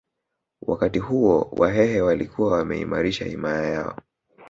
[0.61, 3.95] Wakati huo Wahehe walikuwa wameimarisha himaya yao